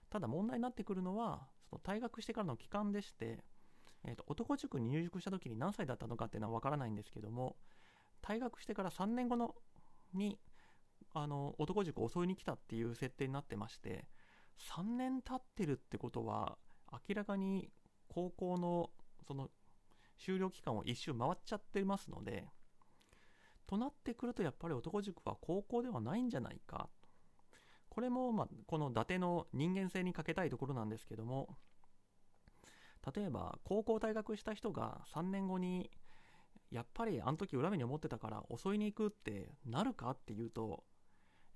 [0.09, 3.39] ただ問題になってくるのはその退学してからの期間でして、
[4.05, 7.57] えーと、男塾に入塾した時に何歳だったのかっていうのは分からないんですけども
[8.21, 9.53] 退学してから3年後の
[10.13, 10.39] に
[11.17, 14.05] あの男塾を襲いに来たっていう設定になってまして
[14.75, 16.57] 3年経ってるってことは
[17.07, 17.69] 明らかに
[18.07, 18.89] 高校の
[19.27, 19.49] その
[20.17, 22.47] 終了期間を一周回っちゃってますので
[23.67, 26.89] となってくるとやっぱり男塾は高校ではないんじゃないか。
[27.89, 31.57] これもまあこの伊達の人間性に欠けたいところなんですけども
[33.15, 35.89] 例えば高校退学した人が3年後に
[36.69, 40.83] やっぱりあの時恨みに思ってたから襲いに行くってなるかっていうと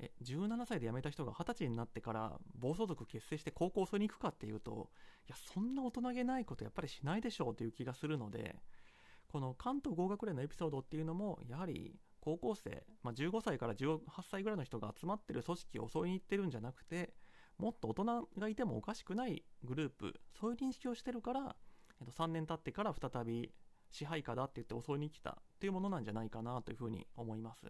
[0.02, 4.90] え17歳で辞めた人が20歳になってから暴走族結成して高校襲いに行くかっていうと
[5.28, 8.56] いやそんな大人げないことやっぱりしないでしょうという気がするので
[9.28, 17.14] この関東合学連のエピソードっていうのもやはり高校生、まあ、15歳から18歳ぐらいの人が集まってる組織を襲いに行ってるんじゃなくて
[17.58, 21.56] もっと大人がいてもおかしくないグループそういう認識をしてるから、
[22.00, 23.52] えっと、3年経ってから再び
[23.92, 27.66] 支配下だって言って襲いに来たっていうものなんじゃないかなというふうに思います。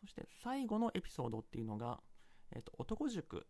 [0.00, 2.00] そして最後のエピソードっていうのが、
[2.54, 3.46] えっと、男塾。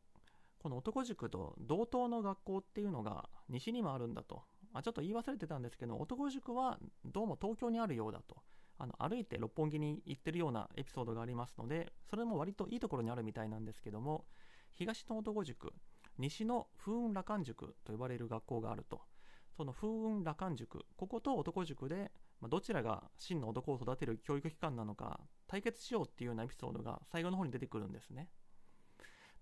[0.59, 4.43] この男塾と同等の学校っていうのが西にもあるんだと。
[4.73, 8.37] あちょっと言い忘れてたんですけど、男塾はどうも東京にあるようだと。
[8.79, 14.25] あの歩いて六本木に行ってるようなエピソードがありますので、それも割といいところにあるみたいなんですけども、
[14.75, 15.73] 東の男塾、
[16.19, 19.01] 西の風雲羅漢塾と呼ばれる学校があると。
[19.57, 28.29] その風雲羅漢塾、ここと男塾でまあ、どちらが真の男を育てる教育機関なのか対決しようっていうようなエピソードが最後の方に出てくるんですね。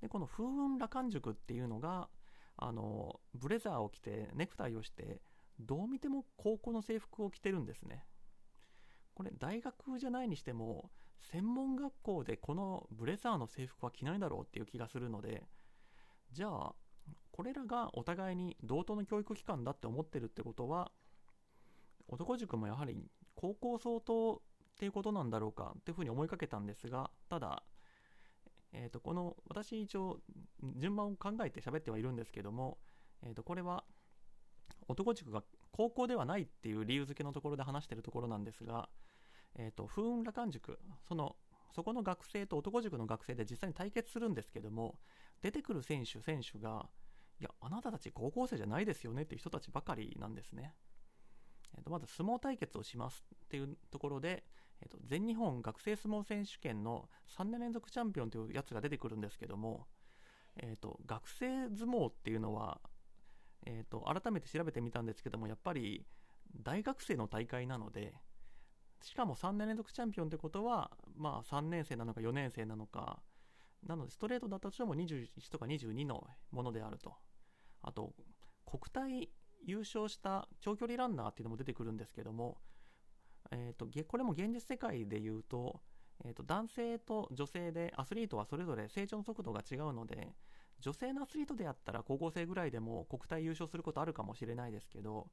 [0.01, 2.09] でこの風雲羅漢塾っていうのが
[2.57, 5.21] あのブレザーを着てネクタイをして
[5.59, 8.05] どう見ても高校の制服を着てるんですね。
[9.15, 10.91] これ大学じゃないにしても
[11.21, 15.45] 専門学校でこのブレザーの制服は着ないだろうっていう気がするので
[16.33, 16.75] じゃあ
[17.31, 20.91] これらがお互いに同等の教育機関だって思ってるってことは
[22.09, 24.43] 男塾もやはり高校相当
[24.75, 27.63] っていうことなんだろうかっていうふうに思いかけたんですがただ、
[28.73, 30.19] えー、とこの私一応
[30.77, 32.79] 順番を考えて喋ってはいるんですけども、
[33.23, 33.85] えー、とこれは
[34.89, 38.89] 男塾が高校ではないっていう理由付けのところで話してるところなんですが、
[39.57, 41.37] えー、と風雲羅漢塾その
[41.75, 44.97] そこの学生と男塾の学生で実際に対決するんですけども
[45.43, 46.87] 出てくる選手選手が
[47.41, 50.75] いやあなたたち高校生じゃないですよねっていう人たちばかりなんですね。
[51.77, 54.45] えー、とまず相撲対決をしますっていうところで、
[54.85, 59.87] えー、と全日本学生相撲選手権の3年連続チャンピオンというやつが出てくるんですけども、
[60.57, 62.81] えー、と学生相撲っていうのは、
[63.67, 66.05] えー、と改めて調べてみたんですけどもやっぱり
[66.63, 68.15] 大学生の大会なので
[69.03, 73.21] しかも3年連続チャンピオンってことはまあ3年生なのか4年生なのか
[73.87, 77.15] なのでストレートだったとしても21とか22のものであると。
[77.83, 78.15] あと
[78.65, 79.31] 国体
[79.67, 82.59] 優勝した長距離ランナーっていうのも出てくるんですけども、
[83.51, 85.81] えーと、これも現実世界で言うと,、
[86.25, 90.33] えーと、男性と女性でアスリートはそれぞれ成長の速度が違うので
[90.81, 95.29] 女性のアスリートであったら高校生ぐらいでも国体優勝することあるかもしれないですけど、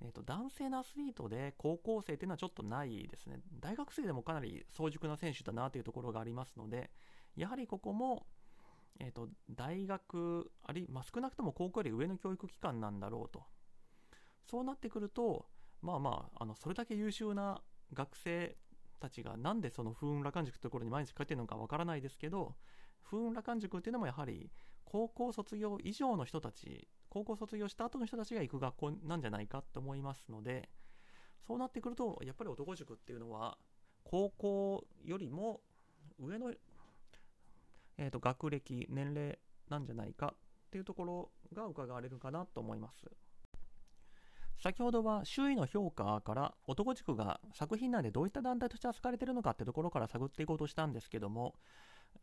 [0.00, 3.40] えーと、男性のアスリートで高校生っていうのはちょっとないですね。
[3.60, 6.90] 大学生でもかなり早熟な選手だなというところがありますので
[7.36, 8.26] やはりここも
[8.98, 13.44] えーと、大学あるいまあ、少なくとも高校より上の教育機関なんだろうと。
[14.46, 15.46] そうなってくると
[15.82, 17.60] まあまああのそれだけ優秀な
[17.92, 18.56] 学生
[19.00, 22.54] たちがなんでその風雲羅漢塾というところに毎日帰ってるのかわからないですけど
[23.04, 24.50] 風雲羅漢塾っていうのもやはり
[24.84, 30.68] 高校卒業以上の人たち高校卒業した後の人たちが行く学校なんじゃないかと思いますので
[31.46, 33.56] そうなってくるとやっぱり男塾っていうのは
[34.04, 35.60] 高校よりも
[36.18, 36.52] 上の
[37.98, 39.38] えー、と学歴、年齢
[39.70, 43.06] なんじゃないかっていうところが伺われるかなと思います。
[44.58, 51.54] 先ほどは周囲の評価から男塾が作品内でどういった団体として扱われているのかってところから探っていこうとしたんですけども、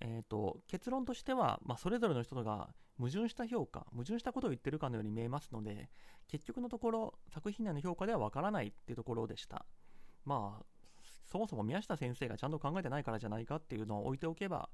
[0.01, 5.89] えーと、結論としては、まあ、それぞれの人が矛盾した評価矛盾したことを言ってるかのように見えますので
[6.27, 9.65] 結局のところ作品内の評価ではわからないっていうところでした。
[10.25, 10.65] まあ
[11.25, 14.69] そもそも宮下先生がちゃんと考えてないからじゃないかっていうのを置いておけば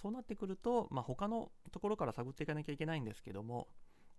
[0.00, 3.68] そうなってくると、まあ、他のところから探っていかなきゃいけないんですけども、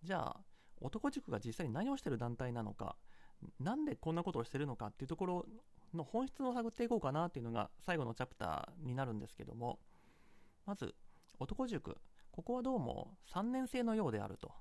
[0.04, 0.40] じゃあ、
[0.82, 2.96] 男塾が実際に何をしてる団体なのか、
[3.60, 5.46] なんでこんなことをしてるのかっていうところ
[5.94, 9.80] の本質を探っていこうかなっていうのが最後のチャプターになるんですけども、
[10.66, 10.94] まず、
[11.40, 11.98] 男塾。
[12.32, 14.52] ここはどうも3年生のようであると。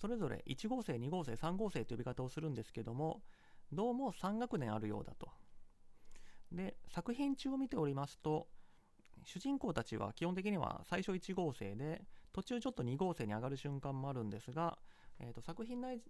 [0.00, 3.22] それぞれ1号生、2号生、3号生という呼び方をするんですけども、
[3.72, 5.30] どうも3学年あるようだと。
[6.52, 8.48] で、作品中を見ておりますと、
[9.24, 14.78] 主人公たちは基本的には最初1号生で途中ちょっと2号生に上がる瞬間もあるんですが、
[15.20, 16.00] えー、と作品内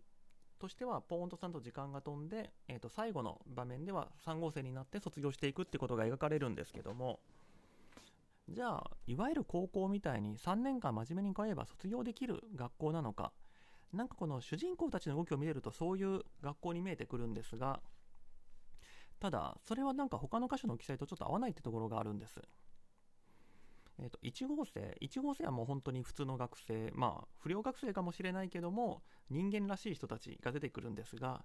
[0.59, 7.21] としてはポーンとさんと時間が飛んで、えー、と最後の場面では3号生になって卒業していくってことが描かれるんですけども
[8.49, 13.33] じゃあいわゆる高校みたいに3年間真面目に通えば卒業できる学校なのか
[13.92, 17.81] なんかこの主人公たちの動きを見れるとそういう学校に見えてくるんですが
[19.21, 22.40] ただそれはなんか他の箇所の記載とちょっと合わないってところがあるんです。
[23.99, 31.45] えー、と1号生1号生はもう本当に普通の学生まあ不良学生かもしれないけども人間らしい人たちが出てくるんですが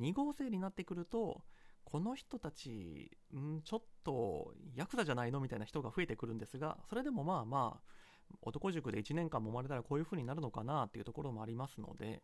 [0.00, 1.42] 2号生になってくると
[1.84, 12.22] この人たちんちょっとヤクザじゃないのみたいな人が増えてくるんですがそれでもまあまあ男塾で1年間揉まれたらこういう風になるのかなっていうところもありますので、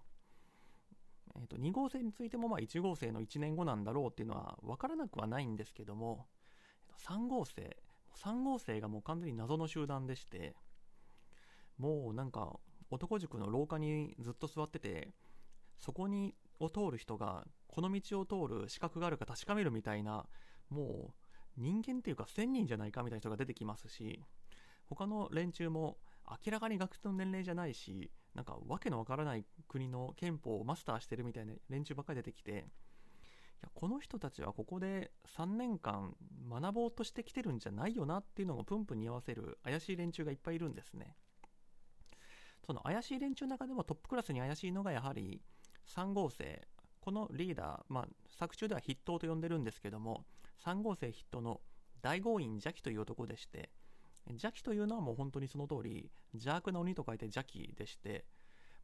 [1.36, 6.26] えー、と2号生についてもまあ1号生の1年後なんだろうっていうのは分からなくはないんですけども
[7.06, 7.76] 3号生
[8.24, 10.54] 3号生がもう完全に謎の集団でして
[11.78, 12.58] もうなんか
[12.90, 15.12] 男塾の廊下にずっと座ってて
[15.78, 20.26] そこにを通る人がこの道を通る資格があるか確かめるみたいな
[20.68, 21.14] も
[21.56, 24.20] う人間っていうか1000人じゃないかみたいな人が出てきますし
[24.86, 25.98] 他の連中も
[26.44, 32.66] 明らかに学生の年齢じゃないしなんかわけのわからない国の憲法をマスターしてるみたいな連中ばっかり出てきて
[33.62, 36.14] やこの人たちはここで3年間
[36.50, 41.16] 学ぼうとしてきてるんじゃないよなっていうのをプンプンに合わせる怪しい連中がいっぱいいるんですね。
[42.66, 45.40] その怪しい連中の中でもトップクラスに怪しいのがやはり
[45.86, 46.68] 3号生
[47.00, 50.26] このリーダー、まあ、作中では筆頭と呼んでるんですけども
[50.62, 51.62] 3号生筆頭の
[52.02, 53.70] 大豪院邪気という男でして
[54.28, 58.26] 邪気というのはもう本当にその通り邪悪な鬼と書いて邪気でして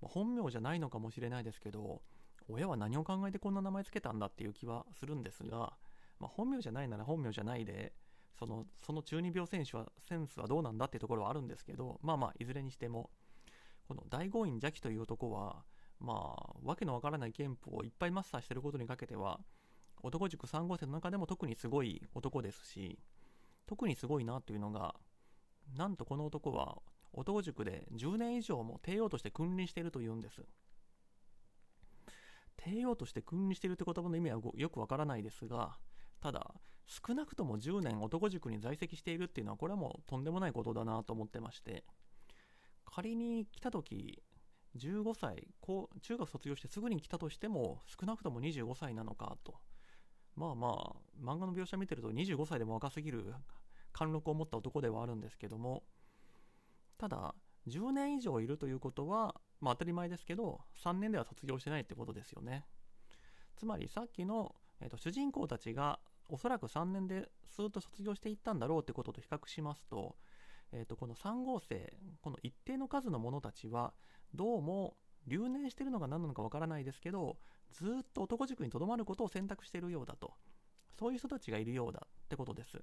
[0.01, 2.01] 本名じゃないのかもしれないですけど
[2.49, 5.73] 親は何を考えてこんな名前つけたんだっていう気はするんですが、
[6.21, 7.93] まあ、本名じゃないなら本名じゃないで
[8.39, 13.11] そのその中二病選手はセンスはどうなんだっていうところはあるんですけどまあまあいずれにしても
[13.89, 15.63] この大豪院邪気という男は
[16.01, 19.41] まあわけのわからない憲法をいっぱいマスターしてることにかけては
[20.03, 22.99] 男塾3号生の中でも特にすごい男ですし
[23.67, 24.95] 特にすごいなというのが
[25.77, 26.77] なんとこの男は
[27.13, 30.43] 男塾で10年以上も帝王として君臨しているというんです。
[32.57, 35.77] 帝王として君臨しているって言葉の意味はよくわからないですが
[36.21, 36.55] ただ
[36.87, 41.85] 少なくとも10年男塾に在籍しているっていうのはこれはもうとんでもないことだなと思ってまして。
[42.95, 44.23] 仮に来た時
[44.77, 45.49] 15歳
[46.01, 49.55] 中学卒業してすぐに来たとしても少なくとも25歳なのかと。
[50.37, 53.35] まあまあ漫画の描写見てると25歳でも若すぎる
[53.93, 55.83] 貫禄を持った男ではあるんですけども。
[56.99, 57.35] ただ
[57.67, 62.67] 10年以上いるということは、まあ、当たり前ですけど3年では卒業してないってことですよね。
[63.57, 65.99] つまりさっきの、えーと、主人公たちが
[66.29, 70.17] おそらく3年でスーッと卒業していったんだろうってことと比較しますと,、
[70.73, 73.95] えーとこの3号生この一定の数の者たちは
[74.35, 74.97] どうも
[75.27, 77.39] 留年してるのが何なのかわからないですけど
[77.73, 80.35] ずっと男塾にとどまることを選択しているようだと。
[80.99, 82.81] そういう人たちがいるようだってことです。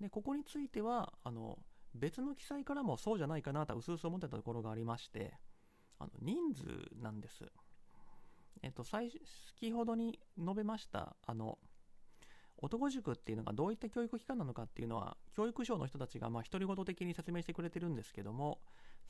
[0.00, 1.58] でここについてはあの
[1.94, 5.34] 別の記載からもそうじゃないかなとうすうす思ってたところがありまして
[5.98, 7.44] あの人数なんです。
[8.62, 9.20] えっと先
[9.72, 11.58] ほどに述べましたあの
[12.58, 18.60] 男塾っていうのがどういった教育機関なのかっていうのは教育省の人たちがまあ独り言的に説明してくれてるんですけども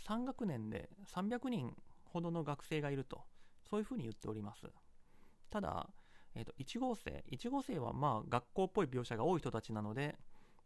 [0.08, 3.20] 3学年で300人ほどの学生がいると
[3.68, 4.66] そういうふうに言っております。
[5.50, 5.88] ただ、
[6.34, 10.16] えー、と1号生1号生はまあ学校っぽい描写が多い人たちなので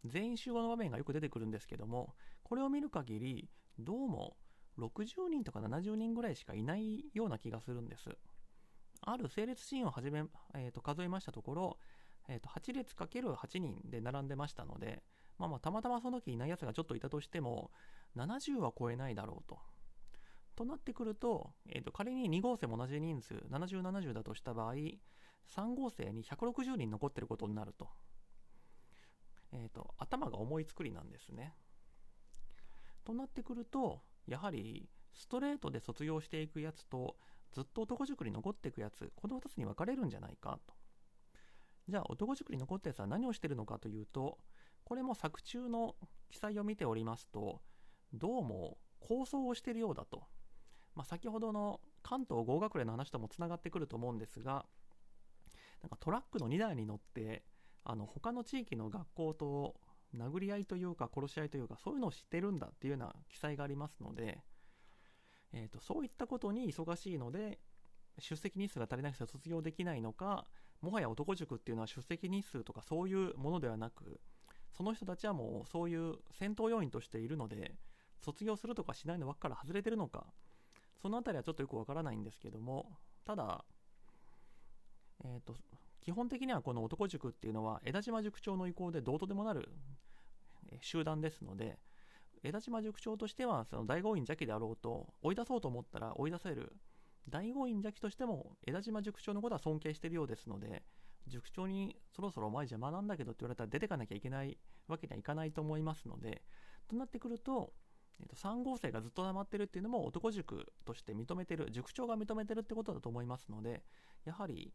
[0.05, 4.37] 全員集合の場面がよく出てくるんですけどもこれを見る限りどうも
[4.79, 8.09] 60人とか70人ぐらいしかいないような気がするんです
[9.01, 10.23] ある整列シーンをはじめ、
[10.55, 11.77] えー、と数えましたところ、
[12.27, 15.03] えー、と8列 ×8 人で並んでましたので、
[15.37, 17.71] まあ、まあたまたまその時いないやつがちょっといたとしても
[18.15, 19.59] 70は超えないだろうと
[20.57, 27.87] となってくると、えー、と仮に2号生も同じ人数、70、70だとした場合、3号生に160人残ってることになると。
[29.53, 31.53] えー、と、頭が重い作りなんですね。
[33.05, 37.15] となってくると、やはりストレートで卒業していくやつと、
[37.51, 40.73] ずっと男塾に残っていくやつ、この2つに分かれるんじゃないかと。
[41.89, 44.37] じゃあ、男塾に残ったやつは何をしてるのかというと、
[44.83, 45.95] これも作中の
[46.29, 47.61] 記載を見ておりますと、
[48.13, 50.23] どうも構想をしてるようだと。
[50.97, 54.65] まあ、先ほどの関東合学連の話ともつながってくると思うんですが
[55.83, 57.43] なんかトラックの2台に乗って
[57.83, 59.75] あの他の地域の学校と
[60.15, 64.39] 殴り合いというか殺し合いというかそういうのを知ってるんだっていうような記載がありますので、
[65.53, 67.59] えーと、そういったことに忙しいので
[68.19, 70.45] 出席日数が足りなくて卒業できないのか
[70.81, 74.19] もはや男塾っていうのは出席日数とかそういうものではなく
[74.75, 77.75] その人たちはもうそういう戦闘要員としているので
[78.23, 80.25] 卒業するとかしないの枠から外れてるのか
[81.01, 82.91] その辺りはちょっとよくわからないんですけども
[83.25, 83.63] ただ、
[85.23, 85.55] えーと、
[86.07, 89.67] 基本的にはこの男塾っていうのは枝島塾長の意向でどうとでもなる
[90.79, 91.79] 集団ですので
[92.43, 96.71] 枝島塾長としてはその大豪院邪気であろうと追い出そうと思ったら追い出せる
[97.27, 100.81] 大豪院邪気としても枝島塾長のことは尊敬しているようですので
[101.27, 106.41] 塾長にそろそろお前邪魔なんだけどって言われたら出てかなきゃいけないわけにはいかないと思いますので
[106.87, 107.73] となってくると
[108.19, 113.83] えー、と3号生がずっと黙ってるっていうのも男塾として認めてる塾長が認めてるってことだと思いますので
[114.25, 114.73] やはり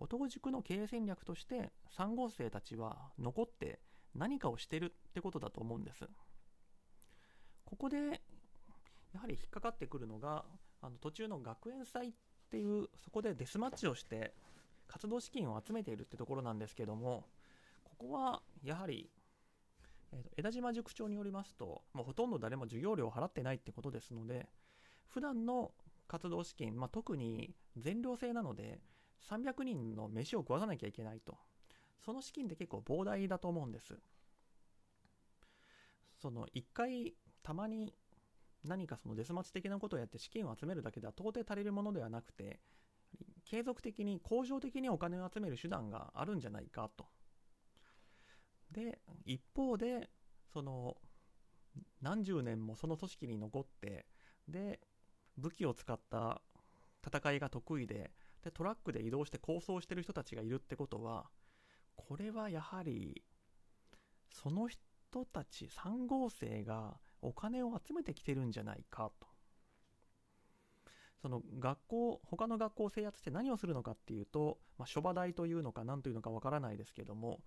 [0.00, 3.80] 男塾の経営戦略として3号生たちは残って
[4.14, 6.08] 何かをしてるってことだと思うんです。
[7.64, 8.20] ここで
[9.12, 10.44] やはり引っかかってくるのが
[10.80, 12.12] あの途中の学園祭っ
[12.50, 14.32] ていうそこでデスマッチをして
[14.86, 17.26] 活動資金を集めているってところなんですけども
[17.84, 19.10] ここはやはり
[20.12, 24.48] えーと、枝島塾長によりますと、まあ、ほとんど誰も授業料を払ってないってことですので、
[25.08, 25.72] 普段の
[26.06, 28.80] 活動資金、まあ、特に全寮制なので、
[29.30, 31.36] 300人の飯を食わさなきゃいけないと。
[32.04, 33.98] その資金って結構膨大だと思うんです。
[36.20, 37.94] その1回たまに
[38.64, 42.60] 何かそのデスマッチ的なことをやって資金を集めるだけでは到底足りるものではなくて
[43.44, 47.06] 継続的に恒常的にお金を集める手段があるんじゃないかと
[48.72, 50.10] で一方で
[50.52, 50.96] その
[52.02, 54.06] 何十年もその組織に残って
[54.48, 54.80] で
[55.36, 56.42] 武器を使った
[57.06, 58.10] 戦いが得意で
[58.44, 61.26] でトラックで移動して構想してる人たちがいるってことは
[61.96, 63.22] これはやはり
[64.30, 64.78] その人
[65.24, 69.26] たち3号生がお金を集めてきてるんじゃないかと。
[71.20, 77.40] その学校他の学校を制圧して何をするのかっていうと、まあ、諸場代というのか何というのかわからないですけども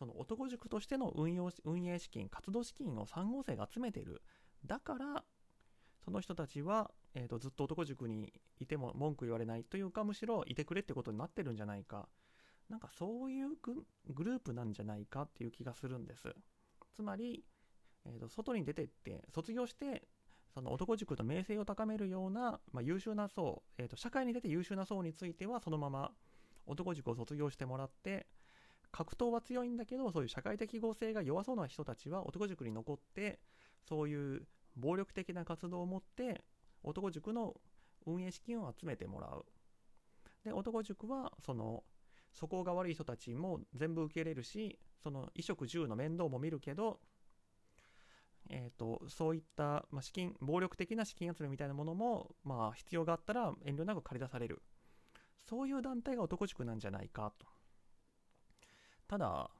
[0.00, 4.22] その男塾としての運用運営資金活動資金を3号生が集めてる。
[4.66, 5.24] だから
[6.04, 12.08] その人たちは、えーと、ずっと男塾にいても文句言われないというかむしろいてくれってことになってるんじゃないか。
[12.68, 16.34] なんかそういうグループなんじゃないかっていう気がするんです。
[16.94, 17.44] つまり、
[18.06, 20.08] えーと、外に出てって卒業して
[20.54, 26.12] その男塾と名声を高めるような、まあ、優秀な層、えーと社会に出て優秀な層についてはそのまま
[26.66, 28.26] 男塾を卒業してもらって
[28.90, 33.40] 格闘は強いんだけどそういう社会的合成が弱そうな人たちは男塾に残って
[33.88, 34.46] そういう
[34.76, 36.44] 暴力的な活動を持って
[36.84, 37.54] 男塾の
[38.06, 39.44] 運営資金を集めてもらう。
[40.44, 41.82] で男塾はその
[42.32, 47.00] 素行が悪い人たちも全部受け入れるしその衣食住の面倒も見るけど、
[48.50, 54.62] えーと、そういった、まあ、資金暴力的な資金集めみたいなものも、まあ、必要があったら遠慮なく借り出される。
[55.46, 57.46] そういう団体が男塾なんじゃないかと。
[59.06, 59.50] ただ、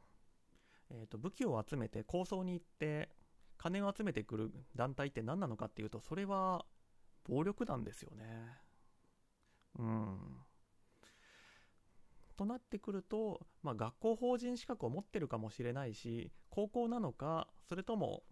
[0.91, 3.11] えーと武器を集めて構想に行って
[3.59, 6.64] 金を集めてくる団体って何なのかっていうとそれは
[7.29, 8.25] 暴力団ですよね。
[9.79, 10.18] うん。
[12.37, 18.22] となってくると、まあ、学校法人資格を持ってるかもしれないし高校なのかそれとも、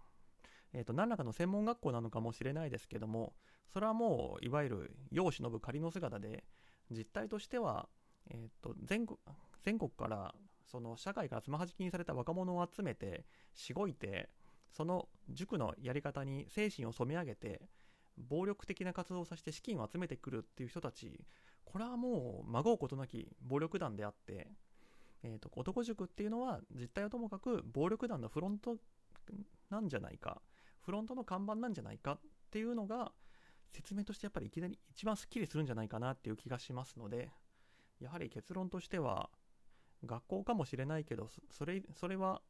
[0.73, 3.33] えー、と何らかの専門学校なのかもしれないですけども
[3.73, 6.45] それはもういわゆる世を忍ぶ仮の姿で
[6.91, 7.89] 実態としては、
[8.31, 9.19] えー、と全国
[9.63, 10.35] 全国から
[10.71, 13.25] その社会からつまはじきにされた若者を集めて
[13.55, 14.31] しごいて
[14.73, 17.61] その塾のやり方に精神を染め上げて
[18.19, 21.25] 暴力的な活動をさせて資金を集めてくるっていう人たち
[21.65, 24.49] これはもうまごうことなき暴力団であって、
[25.23, 28.77] えーと、男塾っていうのは実態はともかく暴力団のフロント
[29.71, 30.43] なんじゃないか
[30.81, 33.13] フロントの看板なんじゃないかっていうのが
[33.71, 37.31] 説明としてやっぱりいきなり一番すっきりするんじゃないかなっていう気がしますので
[38.01, 39.31] やはり結論としては
[40.05, 42.43] 学校かもしれないけどそれそれは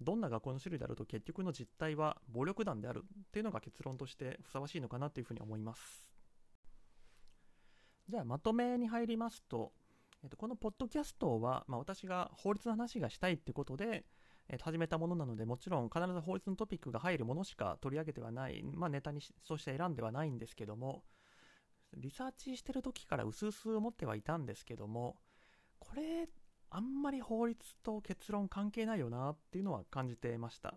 [0.00, 6.06] どんな学校の種類であると結局の実態は暴力団であるっていうのが結論としてふさわしいのかなというふうに思います。
[8.08, 9.72] じゃあまとめに入りますと、
[10.22, 14.04] えっと、このポッドキャストは、まあ、私が法律の話がしたいってことで、
[14.48, 21.02] えっと、始めたものなので、もちろん必ず法律のトピックが入るものしか取り上げてはない、まあ、ネタにとして選んではないんですけども、
[21.96, 25.16] リサーチしてる時から薄々思ってはいたんですけども、
[25.78, 26.28] これ
[26.70, 30.74] あんまり法律と結論関係ないよなっていうのは感じていました。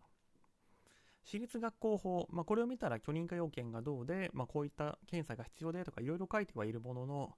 [1.24, 7.36] 私立学校法、まあ、これを見たら許認可要件がどうで、まあ、こういった検査が必要でとかいろいろ書いてはいるものの、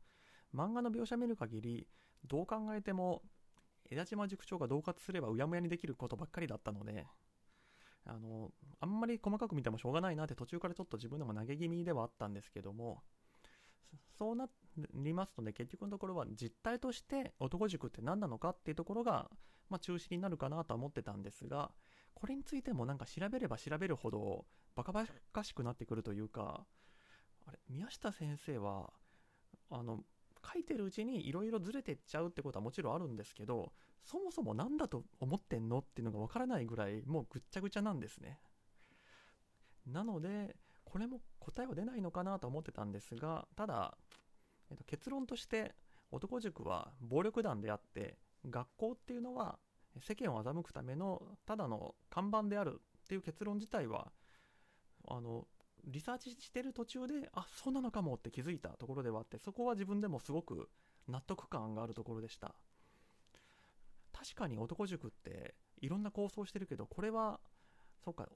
[0.56, 1.88] 漫画の描写見る限り、
[2.28, 3.22] どう考えても、
[3.90, 7.06] 枝島塾長が恫喝すればうやむやにできることばっかりだったので、
[8.06, 13.04] あの、あんまり細かく見てもしょうがないなって途中からちょっと自分でも投げ気味ではあったんですけども、
[14.18, 14.48] そうな
[14.94, 19.30] りますので、結局のところは実態として男塾って何なのかっていうところが、
[19.70, 21.72] まあ、中心になるかなとは思ってたんですが、
[22.14, 26.66] これについてもなんか調べれば調べるほどバカバカしくなってくるというか、
[27.46, 28.92] あれ、宮下先生は、
[29.70, 30.04] あの、
[30.54, 33.74] 書いてるうちにいろいろずれてっちゃうってことはもちろんあるんですけど、
[34.04, 38.40] そもそも何だと思ってんのっていうのがわからないぐらいもうぐっちゃぐちゃなんですね。
[39.86, 40.56] なので、
[40.92, 43.98] これも答えは出ないのかなと思ってたんですがただ、
[44.70, 45.74] えっと、結論として
[46.12, 48.18] 男塾は暴力団であって
[48.50, 49.58] 学校っていうのは
[50.02, 54.12] 世間を欺くためのただの看板であるっていう結論自体は
[55.08, 55.48] あの
[55.86, 60.70] リサーチしてる途中であそうなのかもって気づいたところではあってそこは自分でもすごく
[61.08, 62.54] 納得感があるところでした。
[64.12, 67.40] 確かに男塾っていろんな構想してるけどこれは
[68.04, 68.28] そうか、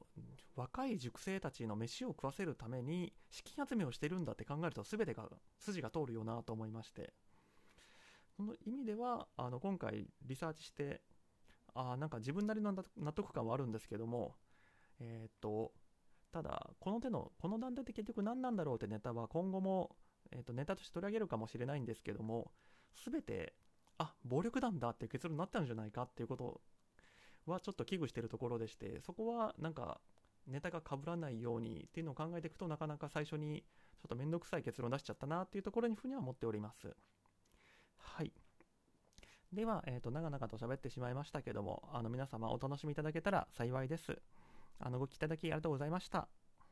[0.56, 7.14] 若い塾生たちの飯を食わせるために資金集めをしてるんだって考えると全てが筋が通るよなと思いまして。
[8.36, 11.02] その意味ではあの今回リサーチして
[11.74, 14.36] あなんか自分なりの納得感はあるんですけども
[15.00, 15.72] えー、っと
[16.32, 19.96] ただこの手のこの団体って結局何なんだろうってネタは今後も、
[20.32, 22.52] えー、っとネタとして取り上げるかもしれないんですけども
[23.06, 23.54] 全て
[23.98, 26.62] あ暴力団だって結論になったんじゃないかっていうこと
[27.46, 30.00] はちょっと危惧してるところでして、そこはなんか
[30.48, 33.64] ネタが被らないようにっていうのを考えていくとなかなか最初に
[34.02, 36.96] ちょっと面倒くさい結論出しちゃったなっていうところにふうには思っております。
[37.98, 38.32] はい。
[39.54, 44.22] では、えっ、ー、と、長々と喋ってしまいましたけども、あの皆様お楽しみいただけたら幸いです。
[44.80, 46.28] あの、ご聞きいただきありがとうございました。